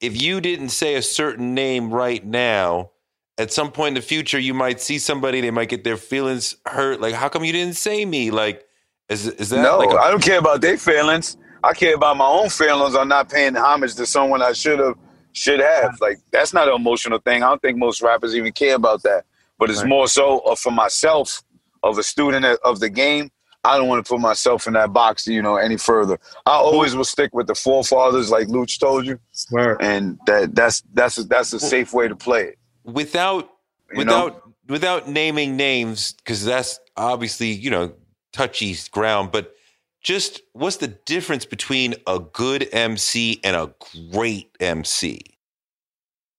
[0.00, 2.90] if you didn't say a certain name right now?
[3.38, 5.42] At some point in the future, you might see somebody.
[5.42, 7.02] They might get their feelings hurt.
[7.02, 8.30] Like, how come you didn't say me?
[8.30, 8.65] Like,
[9.08, 11.36] is is that No, like a I don't care about their feelings.
[11.62, 14.94] I care about my own feelings on not paying homage to someone I should have
[15.32, 16.00] should have.
[16.00, 17.42] Like that's not an emotional thing.
[17.42, 19.24] I don't think most rappers even care about that.
[19.58, 19.88] But it's Right.
[19.88, 21.42] more so for myself,
[21.82, 23.30] of a student of the game.
[23.64, 26.20] I don't want to put myself in that box, you know, any further.
[26.46, 29.18] I always will stick with the forefathers, like Louch told you,
[29.50, 29.78] Word.
[29.82, 32.58] and that that's that's a, that's a safe way to play it.
[32.84, 33.50] without
[33.92, 34.24] You know?
[34.26, 37.92] without without naming names because that's obviously you know
[38.36, 39.54] touchy ground but
[40.02, 43.72] just what's the difference between a good mc and a
[44.12, 45.36] great mc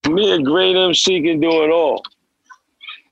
[0.09, 2.03] me, a great MC can do it all.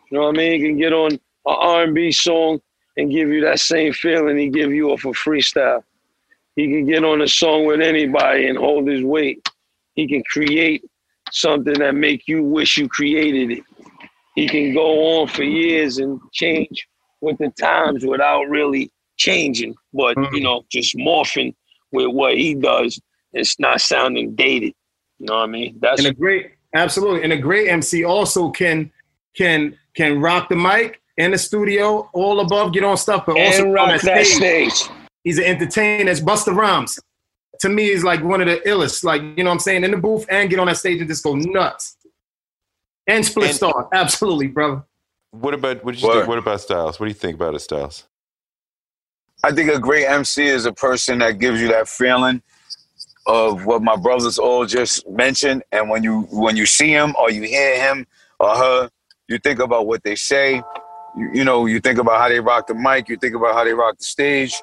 [0.10, 0.62] You know what I mean?
[0.62, 2.62] He can get on an R&B song
[2.98, 5.84] and give you that same feeling he give you off a freestyle.
[6.56, 9.48] He can get on a song with anybody and hold his weight.
[9.96, 10.84] He can create
[11.32, 13.64] something that make you wish you created it.
[14.36, 16.88] He can go on for years and change
[17.26, 20.44] with the times without really changing, but you hmm.
[20.44, 21.54] know, just morphing
[21.92, 23.00] with what he does.
[23.34, 24.74] It's not sounding dated.
[25.20, 25.78] You know what I mean?
[25.82, 27.24] That's and a great absolutely.
[27.24, 28.92] And a great MC also can
[29.36, 33.66] can can rock the mic in the studio all above get on stuff but also
[33.66, 34.84] and on that stage.
[35.24, 36.10] he's an entertainer.
[36.10, 37.00] As Busta Rhymes.
[37.62, 39.06] To me is like one of the illest.
[39.06, 39.86] Like you know what I'm saying?
[39.86, 41.98] In the booth and get on that stage and just go nuts.
[43.08, 43.90] And split And- star.
[43.94, 44.84] Absolutely brother
[45.40, 46.16] what about what did you Word.
[46.16, 48.06] think what about styles what do you think about it styles
[49.44, 52.42] I think a great MC is a person that gives you that feeling
[53.28, 55.64] of what my brothers all just mentioned.
[55.72, 58.08] And when you when you see him or you hear him
[58.40, 58.90] or her,
[59.28, 60.64] you think about what they say.
[61.18, 63.10] You, you know, you think about how they rock the mic.
[63.10, 64.62] You think about how they rock the stage.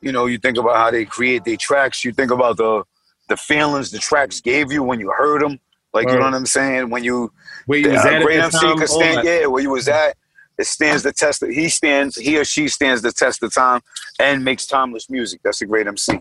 [0.00, 2.04] You know, you think about how they create their tracks.
[2.04, 2.84] You think about the
[3.28, 5.60] the feelings the tracks gave you when you heard them.
[5.92, 6.90] Like you know what I'm saying?
[6.90, 7.32] When you
[7.66, 9.24] where you was a at at great that MC time, could stand, that.
[9.24, 10.16] yeah, where you was at.
[10.58, 11.42] It stands the test.
[11.42, 13.80] Of, he stands, he or she stands the test of time,
[14.18, 15.40] and makes timeless music.
[15.42, 16.20] That's a great MC.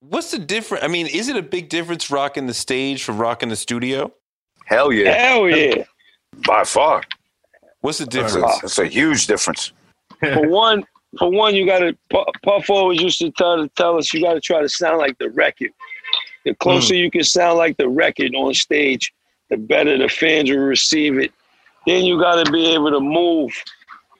[0.00, 3.48] what's the difference i mean is it a big difference rocking the stage from rocking
[3.48, 4.12] the studio
[4.68, 5.84] Hell yeah, Hell yeah.
[6.46, 7.02] by far.
[7.80, 9.72] what's the difference it's a huge difference.
[10.20, 10.84] for one,
[11.18, 11.96] for one, you got to.
[12.10, 15.30] Puff always used to tell tell us you got to try to sound like the
[15.30, 15.70] record.
[16.44, 17.00] The closer hmm.
[17.00, 19.12] you can sound like the record on stage,
[19.50, 21.32] the better the fans will receive it.
[21.86, 23.52] Then you got to be able to move.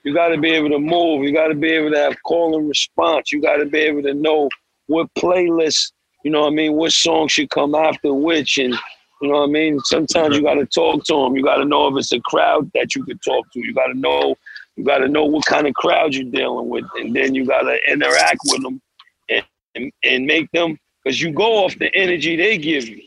[0.03, 1.23] You got to be able to move.
[1.23, 3.31] You got to be able to have call and response.
[3.31, 4.49] You got to be able to know
[4.87, 5.91] what playlist.
[6.23, 6.73] You know what I mean?
[6.73, 8.73] What song should come after which, and
[9.21, 9.79] you know what I mean.
[9.81, 11.35] Sometimes you got to talk to them.
[11.35, 13.59] You got to know if it's a crowd that you could talk to.
[13.59, 14.35] You got to know
[14.79, 17.63] you got to know what kind of crowd you're dealing with, and then you got
[17.63, 18.81] to interact with them
[19.29, 19.43] and,
[19.75, 23.01] and, and make them because you go off the energy they give you.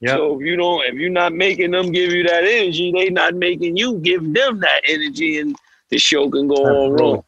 [0.00, 0.16] Yep.
[0.16, 3.34] So if you don't, if you're not making them give you that energy, they not
[3.34, 5.56] making you give them that energy, and
[5.90, 7.24] the show can go all wrong.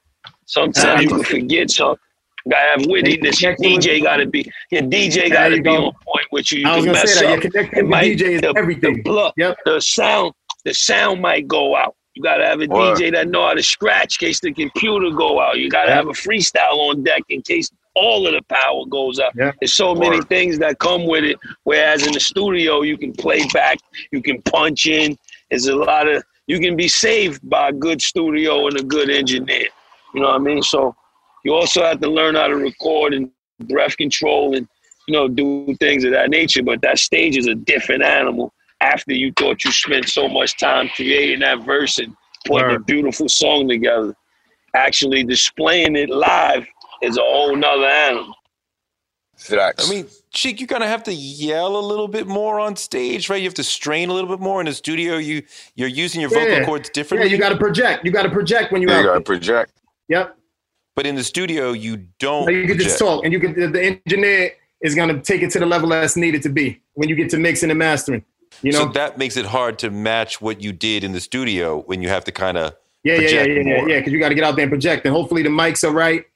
[0.46, 1.98] Sometimes you can forget something.
[2.48, 3.40] Gotta have wittiness.
[3.42, 5.87] Your DJ gotta be your DJ gotta be go.
[5.87, 6.61] on point with you.
[6.61, 7.37] You I was can gonna mess say that.
[7.38, 7.42] up.
[7.44, 8.96] Your connection It with might- DJ is the, everything.
[8.96, 9.59] The, plug, Yep.
[9.66, 10.33] the sound,
[10.64, 11.94] the sound might go out.
[12.14, 12.96] You gotta have a Word.
[12.98, 15.59] DJ that know how to scratch in case the computer go out.
[15.59, 15.96] You gotta Yep.
[15.96, 19.34] have a freestyle on deck in case all of the power goes up.
[19.36, 19.56] Yep.
[19.60, 21.36] There's so many things that come with it.
[21.64, 23.78] Whereas in the studio, you can play back,
[24.10, 25.18] you can punch in.
[25.50, 29.10] There's a lot of you can be saved by a good studio and a good
[29.10, 29.68] engineer.
[30.14, 30.62] You know what I mean?
[30.62, 30.96] So
[31.44, 33.30] you also have to learn how to record and
[33.68, 34.66] breath control and
[35.06, 36.62] you know do things of that nature.
[36.62, 38.52] But that stage is a different animal.
[38.80, 43.28] After you thought you spent so much time creating that verse and putting a beautiful
[43.28, 44.14] song together,
[44.74, 46.66] actually displaying it live
[47.02, 48.34] is a whole nother animal.
[49.36, 49.88] Facts.
[49.88, 53.30] I mean, Sheek, you kind of have to yell a little bit more on stage,
[53.30, 53.36] right?
[53.40, 55.16] You have to strain a little bit more in the studio.
[55.16, 55.42] You
[55.76, 56.64] you're using your vocal Yeah.
[56.66, 57.28] cords differently.
[57.30, 58.04] Yeah, you got to project.
[58.04, 59.04] You got to project when you're you out.
[59.04, 59.72] gotta project.
[60.08, 60.36] Yep.
[60.94, 62.44] but in the studio, you don't.
[62.44, 63.54] So you can just talk, and you can.
[63.58, 66.80] The, the engineer is going to take it to the level that's needed to be
[66.94, 68.22] when you get to mixing and mastering.
[68.62, 68.80] You know.
[68.80, 72.08] so that makes it hard to match what you did in the studio when you
[72.10, 73.98] have to kind of yeah, yeah, yeah, project yeah, yeah, yeah.
[74.00, 76.26] Because you got to get out there and project, and hopefully the mics are right.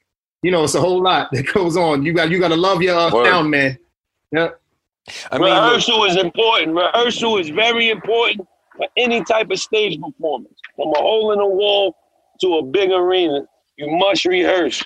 [0.45, 2.05] You know, it's a whole lot that goes on.
[2.05, 3.79] You got you got to love your uh, sound man.
[4.31, 4.49] Yeah.
[5.31, 6.75] I mean, Rehearsal is important.
[6.75, 10.53] Rehearsal is very important for any type of stage performance.
[10.75, 11.95] From a hole in the wall
[12.41, 13.41] to a big arena,
[13.77, 14.83] you must rehearse.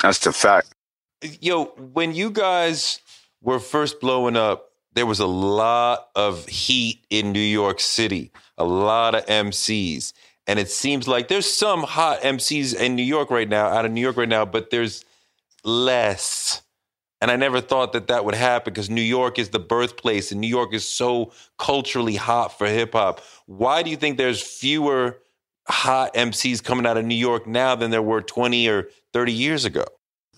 [0.00, 0.74] That's the fact.
[1.20, 3.00] yo, when you guys
[3.42, 8.64] were first blowing up, there was a lot of heat in New York City, a
[8.64, 10.14] lot of MCs.
[10.46, 13.92] And it seems like there's some hot MCs in New York right now, out of
[13.92, 15.04] New York right now, but there's
[15.64, 16.62] less.
[17.20, 20.40] And I never thought that that would happen because New York is the birthplace and
[20.40, 23.20] New York is so culturally hot for hip hop.
[23.46, 25.20] Why do you think there's fewer
[25.66, 29.64] hot MCs coming out of New York now than there were 20 or 30 years
[29.64, 29.84] ago?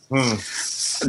[0.08, 0.36] Hmm.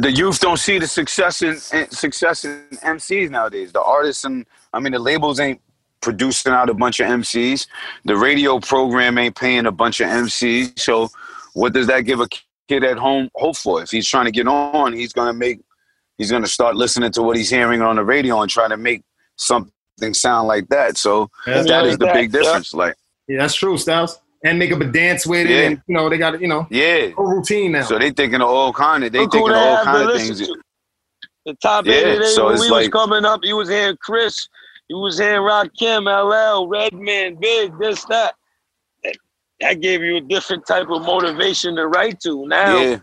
[0.00, 3.70] the youth don't see the success in, in success in MCs nowadays.
[3.70, 5.60] The artists and I mean the labels ain't
[6.00, 7.66] producing out a bunch of MCs.
[8.04, 10.78] The radio program ain't paying a bunch of MCs.
[10.78, 11.08] So
[11.54, 12.28] what does that give a
[12.68, 13.82] kid at home hope for?
[13.82, 15.60] If he's trying to get on, he's gonna make
[16.18, 19.02] he's gonna start listening to what he's hearing on the radio and try to make
[19.36, 20.96] something sound like that.
[20.96, 21.62] So Yeah.
[21.62, 22.12] that is the Yeah.
[22.14, 22.72] big difference.
[22.74, 22.94] Like
[23.28, 24.18] Yeah, that's true, Styles.
[24.44, 25.60] And make up a dance with it, Yeah.
[25.62, 26.40] and you know they got it.
[26.40, 27.10] You know, yeah.
[27.10, 27.82] whole routine now.
[27.82, 30.16] So they thinking of all kind of they Look thinking of all have kind of
[30.16, 30.38] things.
[30.46, 30.56] to.
[31.46, 33.96] The top Yeah, eight today, so when it's we was coming up, you was hearing
[34.02, 34.48] Chris,
[34.88, 38.34] you was hearing Rakim, LL, Redman, Big, this, that.
[39.04, 39.16] That-
[39.60, 42.46] That gave you a different type of motivation to write to.
[42.46, 42.98] Now Yeah.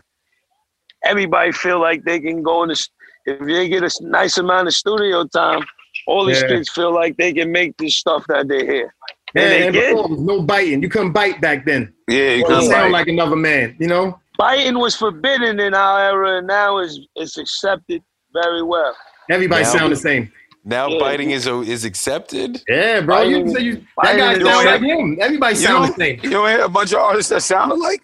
[1.04, 2.88] everybody feel like they can go in the
[3.26, 5.60] if they get a nice amount of studio time,
[6.06, 6.48] all these Yeah.
[6.48, 8.94] kids feel like they can make this stuff that they hear.
[9.34, 9.96] yeah, and they and did.
[9.96, 10.80] before, there no biting.
[10.82, 11.92] You couldn't bite back then.
[12.08, 13.76] Yeah, you You couldn't sound like like another man.
[13.80, 14.18] You know.
[14.38, 18.96] Biting was forbidden in our era, and now is it's accepted very well.
[19.28, 20.32] Everybody Now- sound the same.
[20.68, 20.98] Now Yeah.
[20.98, 22.60] biting is is accepted.
[22.68, 23.22] Yeah, bro.
[23.22, 25.18] You, Biting- so you, that guy is sound the like him.
[25.20, 26.20] Everybody You sound the same.
[26.24, 28.02] you don't a bunch of artists that sound alike?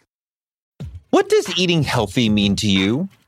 [1.10, 3.08] What does eating healthy mean to you?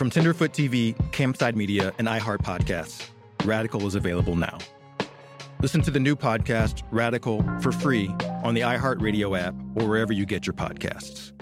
[0.00, 3.06] From Tenderfoot TV, Campside Media, and iHeart Podcasts,
[3.44, 4.56] Radical is available now.
[5.60, 8.08] Listen to the new podcast, Radical, for free
[8.42, 11.32] on the iHeartRadio app, or wherever you get your podcasts.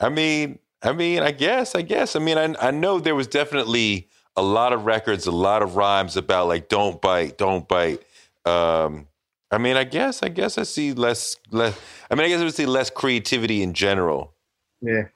[0.00, 2.16] I mean, I mean, I guess, I guess.
[2.16, 5.76] I mean, I, I know there was definitely a lot of records, a lot of
[5.76, 8.02] rhymes about like "don't bite, don't bite."
[8.46, 9.06] Um,
[9.50, 11.78] I mean, I guess, I guess I see less, less.
[12.10, 14.32] I mean, I guess I would see less creativity in general.
[14.80, 15.08] Yeah.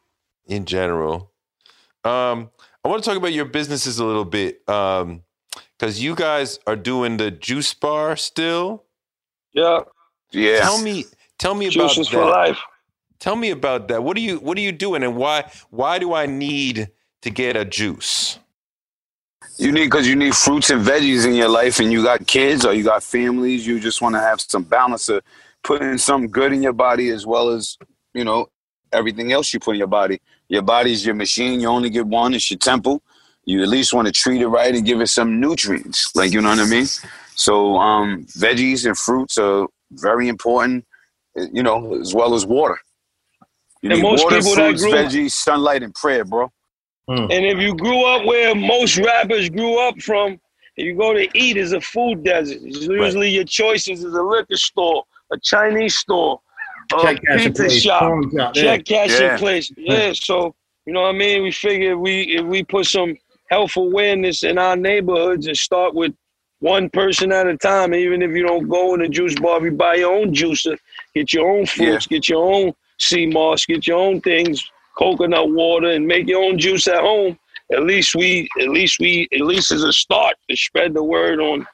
[0.47, 1.28] In general,
[2.09, 2.51] um,
[2.85, 5.23] I want to talk about your businesses a little bit, um,
[5.79, 8.85] because you guys are doing the juice bar still.
[9.53, 9.81] Yeah.
[10.33, 10.61] Yeah.
[10.61, 11.05] Tell me,
[11.39, 12.07] tell me about that.
[12.07, 12.59] for life.
[13.19, 14.03] Tell me about that.
[14.03, 16.91] What are you What are you doing, and why Why do I need
[17.23, 18.39] to get a juice?
[19.59, 22.65] You need because you need fruits and veggies in your life, and you got kids
[22.65, 23.67] or you got families.
[23.67, 25.23] You just want to have some balance of
[25.65, 27.77] putting something good in your body as well as
[28.15, 28.49] you know
[28.93, 30.21] everything else you put in your body.
[30.49, 31.61] Your body's your machine.
[31.61, 32.35] You only get one.
[32.35, 33.03] It's your temple.
[33.45, 36.15] You at least want to treat it right and give it some nutrients.
[36.15, 36.87] Like you know what I mean.
[37.35, 40.85] So um, veggies and fruits are very important.
[41.35, 42.79] You know, as well as water.
[43.83, 46.51] You And need most water, people that fruits, grew- veggies, sunlight, and prayer, bro.
[47.31, 50.33] And if you grew up where most rappers grew up from,
[50.77, 52.59] and you go to eat, is a food desert.
[52.63, 56.41] It's usually your choices is a liquor store, a Chinese store,
[56.93, 59.37] Oh, a Check cashing pizza place, shop, shop, check cashing Yeah.
[59.39, 59.73] place.
[59.77, 60.55] Yeah, so
[60.87, 61.43] you know what I mean.
[61.43, 63.17] We figure if we if we put some
[63.51, 66.15] health awareness in our neighborhoods and start with
[66.61, 69.65] one person at a time, even if you don't go in a juice bar, if
[69.65, 70.77] you buy your own juicer,
[71.15, 75.91] get your own fruits, get your own sea moss, get your own things, coconut water,
[75.91, 77.39] and make your own juice at home.
[77.73, 81.39] At least we, at least we, at least as a start to spread the word
[81.39, 81.67] on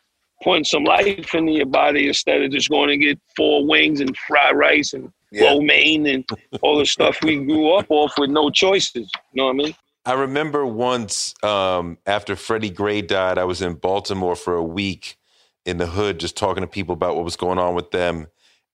[0.45, 4.17] putting some life into your body instead of just going to get four wings and
[4.29, 6.25] fried rice and lo mein and
[6.63, 9.11] all the stuff we grew up off with no choices.
[9.33, 9.75] You know what I mean?
[10.07, 15.17] I remember once um, after Freddie Gray died, I was in Baltimore for a week
[15.65, 18.27] in the hood, just talking to people about what was going on with them.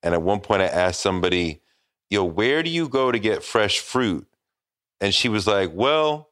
[0.02, 1.60] And at one point, I asked somebody,
[2.08, 4.26] "Yo, where do you go to get fresh fruit?"
[5.00, 6.29] And she was like, "Well,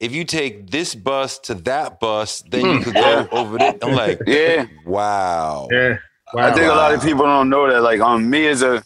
[0.00, 2.82] if you take this bus to that bus, then you hmm.
[2.82, 4.66] could go over there." I'm like, Yeah.
[4.86, 5.98] wow." Yeah.
[6.36, 7.82] I think a lot of people don't know that.
[7.82, 8.82] Like on me as a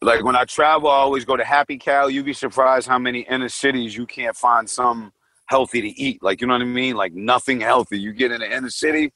[0.00, 2.06] like when I travel, I always go to Happy Cow.
[2.06, 5.12] You'd be surprised how many inner cities you can't find some
[5.46, 6.22] healthy to eat.
[6.22, 6.96] Like you know what I mean?
[6.96, 7.98] Like nothing healthy.
[7.98, 9.12] You get in the inner city,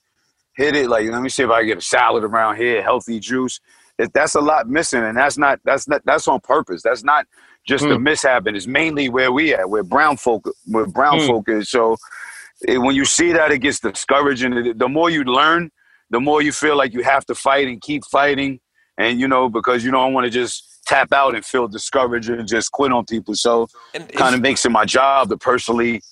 [0.57, 0.89] hit it.
[0.89, 3.61] Like let me see if I can get a salad around here, healthy juice.
[4.03, 6.83] That that's a lot missing, and that's not that's not that's on purpose.
[6.83, 7.27] That's not
[7.67, 8.03] just Mm.
[8.03, 8.47] mishap.
[8.49, 9.71] It's mainly where we at.
[9.71, 11.27] Where brown folk, where brown Mm.
[11.29, 11.71] folk is.
[11.71, 11.97] So
[12.67, 14.51] it, when you see that, it gets discouraging.
[14.55, 15.71] The- The more you learn,
[16.11, 18.59] the more you feel like you have to fight and keep fighting,
[18.99, 22.49] and you know because you don't want to just tap out and feel discouraged and
[22.49, 23.35] just quit on people.
[23.37, 23.69] So
[24.17, 26.03] kind of makes it my job to personally,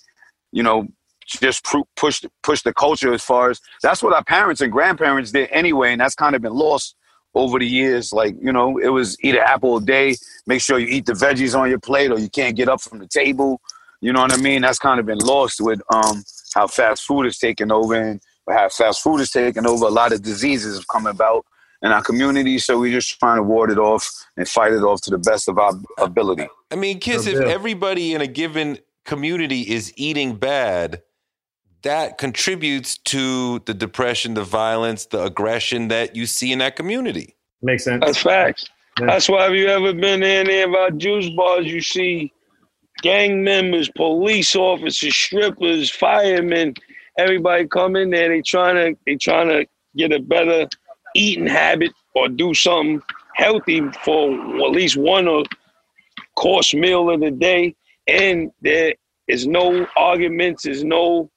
[0.52, 0.86] you know,
[1.26, 5.32] just pu- push push the culture as far as that's what our parents and grandparents
[5.32, 6.94] did anyway, and that's kind of been lost
[7.34, 8.12] over the years.
[8.12, 10.16] Like you know, it was eat an apple a day,
[10.46, 12.98] make sure you eat the veggies on your plate, or you can't get up from
[12.98, 13.60] the table.
[14.00, 14.62] You know what I mean?
[14.62, 16.24] That's kind of been lost with um,
[16.54, 19.86] how fast food is taking over, and how fast food is taking over.
[19.86, 21.44] A lot of diseases have come about
[21.82, 25.00] in our community, so we're just trying to ward it off and fight it off
[25.02, 26.46] to the best of our ability.
[26.70, 31.02] I mean, kids, if everybody in a given community is eating bad,
[31.82, 37.36] that contributes to the depression, the violence, the aggression that you see in that community.
[37.62, 38.04] Makes sense.
[38.04, 38.66] That's facts.
[38.98, 42.32] That's why if you ever been in any of our juice bars, you see
[43.02, 46.74] gang members, police officers, strippers, firemen,
[47.18, 48.28] everybody come in there.
[48.28, 49.66] They trying to they trying to
[49.96, 50.68] get a better
[51.14, 53.00] eating habit or do something
[53.36, 55.44] healthy for at least one or
[56.36, 57.74] course meal of the day.
[58.06, 58.94] And there
[59.28, 61.30] is no arguments, there's no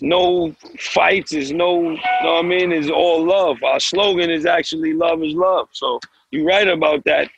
[0.00, 2.72] there's no fights, there's no, you know what I mean?
[2.72, 3.62] It's all love.
[3.62, 5.68] Our slogan is actually love is love.
[5.72, 7.28] So you're right about that.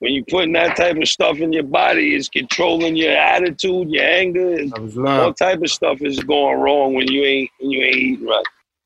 [0.00, 4.04] When you're putting that type of stuff in your body, it's controlling your attitude, your
[4.04, 7.96] anger, and all type of stuff is going wrong when you ain't when you ain't
[7.96, 8.44] eating right.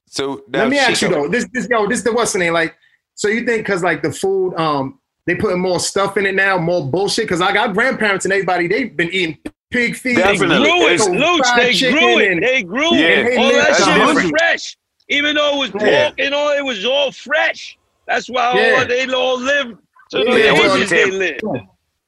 [0.08, 1.26] So Let me ask you though.
[1.26, 2.76] This this yo this the what's the name like?
[3.14, 6.58] So you think because like the food um they putting more stuff in it now,
[6.58, 7.24] more bullshit?
[7.24, 9.38] Because I got grandparents and everybody they've been eating
[9.76, 10.16] pig feet.
[10.16, 11.38] They and grew it, so Louch.
[11.48, 12.32] fried They grew it.
[12.32, 13.38] and- They grew and it.
[13.38, 14.76] All that that's shit was fresh.
[15.08, 16.04] Even though it was Yeah.
[16.08, 17.76] pork and all, it was all fresh.
[18.06, 18.78] That's why Yeah.
[18.80, 19.76] all, they all lived
[20.12, 21.12] to the Yeah, well, ages they yeah.
[21.12, 21.40] lived.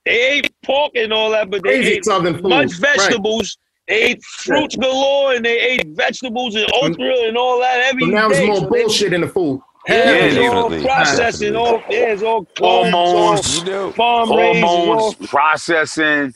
[0.06, 2.44] They ate pork and all that, but they Crazy ate Southern food.
[2.48, 2.96] much Right.
[2.96, 3.58] vegetables.
[3.86, 8.10] They ate fruits galore and they ate vegetables and okra and all that every But
[8.10, 8.12] day.
[8.12, 9.60] now it's more So they- bullshit in the food.
[9.88, 10.84] Yeah, it's all definitely.
[10.86, 16.34] processing, all yeah, it's all clones, hormones, all farm raised, hormones, all- processing,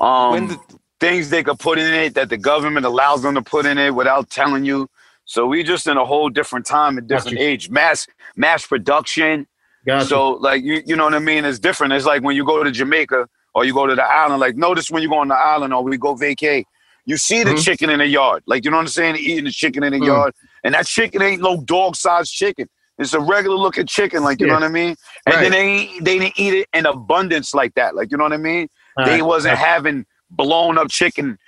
[0.00, 0.60] um,
[1.00, 3.94] things they could put in it that the government allows them to put in it
[3.94, 4.88] without telling you.
[5.24, 7.70] So we just in a whole different time and different age.
[7.70, 9.46] Mass mass production.
[9.86, 10.06] Gotcha.
[10.06, 11.44] So like you you know what I mean?
[11.44, 11.92] It's different.
[11.94, 14.40] It's like when you go to Jamaica or you go to the island.
[14.40, 16.64] Like notice when you go on the island or we go vacay,
[17.06, 17.56] you see the Mhm.
[17.56, 18.44] chicken in the yard.
[18.46, 19.16] Like you know what I'm saying?
[19.16, 20.00] Eating the chicken in the Mm.
[20.00, 20.34] yard,
[20.64, 22.68] and that chicken ain't no dog sized chicken.
[22.98, 24.24] It's a regular looking chicken.
[24.24, 24.96] Like you know what I mean?
[25.26, 25.42] And Right.
[25.42, 27.96] then they they didn't eat it in abundance like that.
[27.96, 28.68] Like you know what I mean?
[29.06, 29.24] They Right.
[29.24, 29.66] wasn't Right.
[29.66, 31.38] having blown up chicken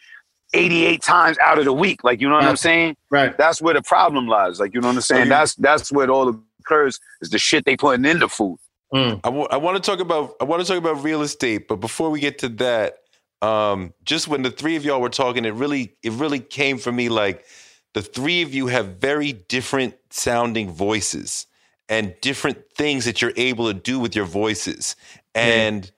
[0.55, 2.03] 88 times out of the week.
[2.05, 2.96] Like you know what I'm saying?
[3.11, 3.36] Right.
[3.38, 4.59] That's where the problem lies.
[4.61, 5.24] Like you know what I'm saying?
[5.24, 8.59] you- That's that's where it all occurs is the shit they putting in the food.
[8.94, 9.20] Mm.
[9.24, 9.28] I
[9.59, 12.38] want to talk about I want to talk about real estate, but before we get
[12.40, 12.96] to that,
[13.42, 16.90] um, just when the three of y'all were talking, it really it really came for
[16.92, 17.44] me like
[17.94, 21.46] the three of you have very different sounding voices
[21.88, 24.96] and different things that you're able to do with your voices,
[25.34, 25.90] and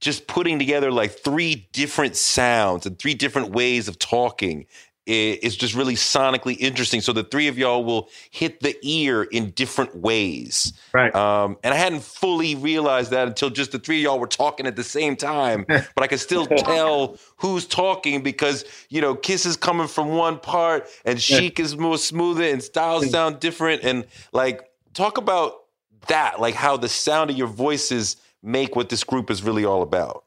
[0.00, 4.66] just putting together like three different sounds and three different ways of talking
[5.08, 7.00] is just really sonically interesting.
[7.00, 10.74] So the three of y'all will hit the ear in different ways.
[10.92, 11.14] Right.
[11.14, 14.66] Um, and I hadn't fully realized that until just the three of y'all were talking
[14.66, 15.64] at the same time.
[15.68, 20.38] but I could still tell who's talking because, you know, Kiss is coming from one
[20.38, 21.18] part and.
[21.18, 23.82] Sheek is more smoother and styles sound different.
[23.84, 25.64] And like, talk about
[26.08, 28.16] that, like how the sound of your voices
[28.48, 30.24] make what this group is really all about.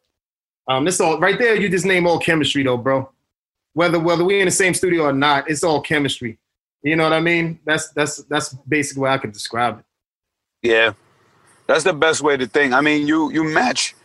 [0.67, 1.55] Um, this all right there.
[1.55, 3.09] You just name all chemistry, though, bro.
[3.73, 6.37] Whether whether we in the same studio or not, it's all chemistry.
[6.83, 7.59] You know what I mean?
[7.65, 9.85] That's that's that's basically way I could describe it.
[10.67, 10.93] Yeah,
[11.67, 12.73] that's the best way to think.
[12.73, 13.95] I mean, you you match.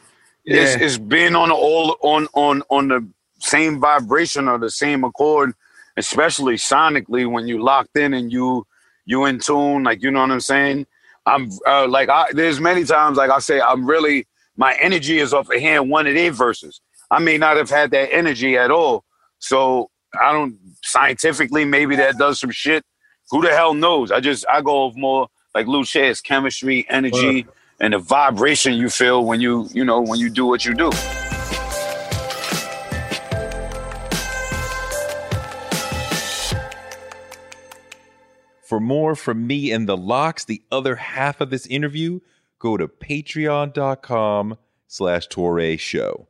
[0.45, 0.87] It's, Yeah.
[0.87, 3.07] it's being on the all on on on the
[3.39, 5.53] same vibration or the same accord,
[5.97, 8.67] especially sonically when you locked in and you
[9.05, 9.85] you in tune.
[9.85, 10.87] Like you know what I'm saying.
[11.27, 15.35] I'm uh, like I, there's many times like I say I'm really my energy is
[15.35, 16.81] off of hand one of their verses.
[17.11, 19.05] I may not have had that energy at all.
[19.39, 22.85] So I don't scientifically maybe that does some shit.
[23.31, 24.13] Who the hell knows?
[24.13, 27.47] I just I go off more like Lou says, chemistry, energy,
[27.81, 30.91] and the vibration you feel when you you know when you do what you do.
[38.67, 42.19] For more from me and the Lox, the other half of this interview,
[42.59, 44.59] go to patreon.com
[44.89, 46.27] slash Toure Show.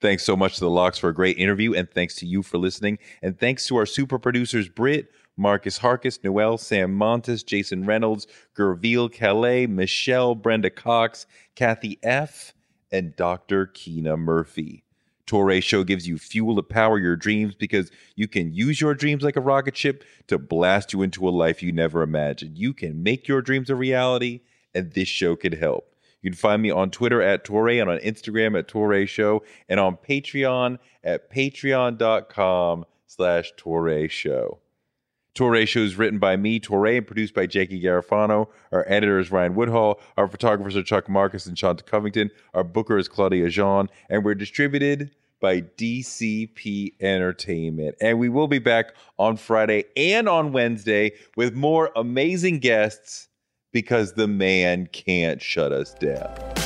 [0.00, 2.58] Thanks so much to the Lox for a great interview, and thanks to you for
[2.58, 2.98] listening.
[3.22, 8.26] And thanks to our super producers, Britt, Marcus Harkis, Noel, Sam Montes, Jason Reynolds,
[8.56, 12.52] Gerville Calais, Michelle, Brenda Cox, Kathy F.,
[12.90, 13.66] and Dr.
[13.66, 14.85] Keena Murphy.
[15.26, 19.22] Toure Show gives you fuel to power your dreams because you can use your dreams
[19.22, 22.56] like a rocket ship to blast you into a life you never imagined.
[22.56, 24.40] You can make your dreams a reality,
[24.74, 25.94] and this show can help.
[26.22, 29.78] You can find me on Twitter at Toure and on Instagram at Toure Show and
[29.78, 34.58] on Patreon at patreon.com slash Toure Show.
[35.36, 38.48] Toure shows written by me, Toure, and produced by Jackie Garofano.
[38.72, 40.00] Our editor is Ryan Woodhall.
[40.16, 42.30] Our photographers are Chuck Marcus and Shanta Covington.
[42.54, 43.90] Our booker is Claudia Jean.
[44.08, 47.96] And we're distributed by DCP Entertainment.
[48.00, 53.28] And we will be back on Friday and on Wednesday with more amazing guests
[53.72, 56.65] because the man can't shut us down.